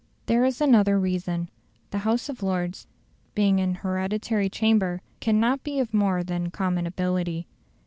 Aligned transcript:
There 0.25 0.43
is 0.45 0.59
another 0.59 0.97
reason. 0.99 1.51
The 1.91 1.99
House 1.99 2.27
of 2.27 2.41
Lords, 2.41 2.87
being 3.35 3.59
an 3.59 3.75
hereditary 3.75 4.49
chamber, 4.49 5.03
cannot 5.19 5.61
be 5.63 5.79
of 5.79 5.93
more 5.93 6.23
than 6.23 6.49
common 6.49 6.87
ability. 6.87 7.45